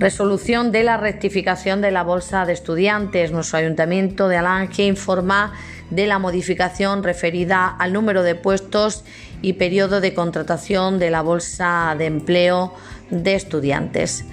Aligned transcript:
Resolución 0.00 0.72
de 0.72 0.82
la 0.82 0.96
rectificación 0.96 1.82
de 1.82 1.90
la 1.90 2.02
bolsa 2.02 2.46
de 2.46 2.54
estudiantes. 2.54 3.32
Nuestro 3.32 3.58
ayuntamiento 3.58 4.28
de 4.28 4.38
Alange 4.38 4.86
informa 4.86 5.52
de 5.90 6.06
la 6.06 6.18
modificación 6.18 7.02
referida 7.02 7.66
al 7.66 7.92
número 7.92 8.22
de 8.22 8.34
puestos 8.34 9.04
y 9.42 9.52
periodo 9.52 10.00
de 10.00 10.14
contratación 10.14 10.98
de 10.98 11.10
la 11.10 11.20
bolsa 11.20 11.94
de 11.98 12.06
empleo 12.06 12.72
de 13.10 13.34
estudiantes. 13.34 14.24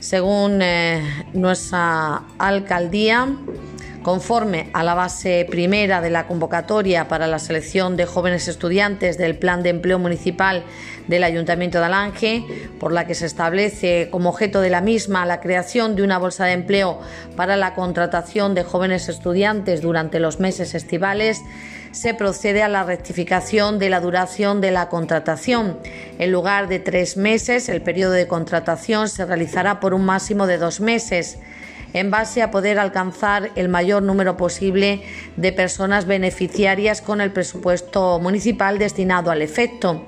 Según 0.00 0.60
eh, 0.62 1.00
nuestra 1.32 2.24
alcaldía, 2.38 3.28
Conforme 4.04 4.68
a 4.74 4.84
la 4.84 4.92
base 4.92 5.46
primera 5.48 6.02
de 6.02 6.10
la 6.10 6.26
convocatoria 6.26 7.08
para 7.08 7.26
la 7.26 7.38
selección 7.38 7.96
de 7.96 8.04
jóvenes 8.04 8.48
estudiantes 8.48 9.16
del 9.16 9.38
Plan 9.38 9.62
de 9.62 9.70
Empleo 9.70 9.98
Municipal 9.98 10.62
del 11.08 11.24
Ayuntamiento 11.24 11.78
de 11.78 11.86
Alange, 11.86 12.44
por 12.78 12.92
la 12.92 13.06
que 13.06 13.14
se 13.14 13.24
establece 13.24 14.08
como 14.10 14.28
objeto 14.28 14.60
de 14.60 14.68
la 14.68 14.82
misma 14.82 15.24
la 15.24 15.40
creación 15.40 15.96
de 15.96 16.02
una 16.02 16.18
bolsa 16.18 16.44
de 16.44 16.52
empleo 16.52 17.00
para 17.34 17.56
la 17.56 17.72
contratación 17.72 18.54
de 18.54 18.62
jóvenes 18.62 19.08
estudiantes 19.08 19.80
durante 19.80 20.20
los 20.20 20.38
meses 20.38 20.74
estivales, 20.74 21.40
se 21.90 22.12
procede 22.12 22.62
a 22.62 22.68
la 22.68 22.84
rectificación 22.84 23.78
de 23.78 23.88
la 23.88 24.00
duración 24.00 24.60
de 24.60 24.70
la 24.70 24.90
contratación. 24.90 25.78
En 26.18 26.30
lugar 26.30 26.68
de 26.68 26.78
tres 26.78 27.16
meses, 27.16 27.70
el 27.70 27.80
periodo 27.80 28.12
de 28.12 28.28
contratación 28.28 29.08
se 29.08 29.24
realizará 29.24 29.80
por 29.80 29.94
un 29.94 30.04
máximo 30.04 30.46
de 30.46 30.58
dos 30.58 30.80
meses 30.80 31.38
en 31.94 32.10
base 32.10 32.42
a 32.42 32.50
poder 32.50 32.78
alcanzar 32.78 33.52
el 33.54 33.70
mayor 33.70 34.02
número 34.02 34.36
posible 34.36 35.02
de 35.36 35.52
personas 35.52 36.04
beneficiarias 36.04 37.00
con 37.00 37.22
el 37.22 37.30
presupuesto 37.32 38.18
municipal 38.18 38.78
destinado 38.78 39.30
al 39.30 39.40
efecto, 39.40 40.04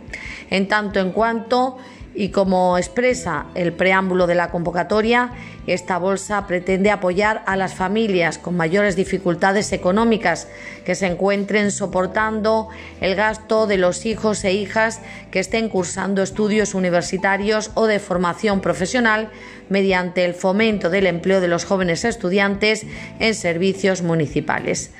en 0.50 0.68
tanto 0.68 1.00
en 1.00 1.12
cuanto 1.12 1.78
y 2.16 2.30
como 2.30 2.78
expresa 2.78 3.46
el 3.54 3.74
preámbulo 3.74 4.26
de 4.26 4.34
la 4.34 4.50
convocatoria, 4.50 5.32
esta 5.66 5.98
bolsa 5.98 6.46
pretende 6.46 6.90
apoyar 6.90 7.42
a 7.46 7.56
las 7.56 7.74
familias 7.74 8.38
con 8.38 8.56
mayores 8.56 8.96
dificultades 8.96 9.72
económicas 9.72 10.48
que 10.86 10.94
se 10.94 11.06
encuentren 11.06 11.70
soportando 11.70 12.68
el 13.02 13.16
gasto 13.16 13.66
de 13.66 13.76
los 13.76 14.06
hijos 14.06 14.44
e 14.44 14.54
hijas 14.54 15.00
que 15.30 15.40
estén 15.40 15.68
cursando 15.68 16.22
estudios 16.22 16.74
universitarios 16.74 17.70
o 17.74 17.86
de 17.86 17.98
formación 17.98 18.62
profesional 18.62 19.28
mediante 19.68 20.24
el 20.24 20.32
fomento 20.32 20.88
del 20.88 21.06
empleo 21.06 21.42
de 21.42 21.48
los 21.48 21.66
jóvenes 21.66 22.04
estudiantes 22.06 22.86
en 23.18 23.34
servicios 23.34 24.00
municipales. 24.00 24.92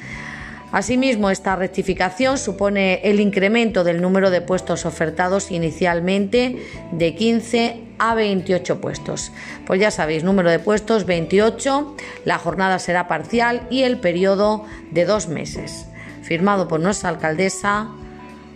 Asimismo, 0.72 1.31
esta 1.31 1.55
rectificación 1.56 2.39
supone 2.39 3.00
el 3.05 3.20
incremento 3.20 3.84
del 3.84 4.03
número 4.03 4.31
de 4.31 4.41
puestos 4.41 4.84
ofertados 4.84 5.50
inicialmente 5.50 6.56
de 6.92 7.14
15 7.14 7.83
a 7.98 8.14
28 8.14 8.81
puestos. 8.81 9.33
Pues 9.67 9.81
ya 9.81 9.91
sabéis, 9.91 10.25
número 10.25 10.50
de 10.50 10.59
puestos 10.59 11.06
28, 11.06 11.97
la 12.25 12.39
jornada 12.39 12.78
será 12.78 13.06
parcial 13.09 13.67
y 13.70 13.83
el 13.83 13.98
periodo 14.00 14.64
de 14.91 15.05
dos 15.05 15.28
meses. 15.28 15.87
Firmado 16.22 16.67
por 16.67 16.81
nuestra 16.81 17.11
alcaldesa 17.11 17.89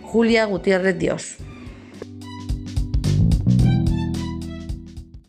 Julia 0.03 0.45
Gutiérrez 0.45 0.97
Dios. 0.97 1.37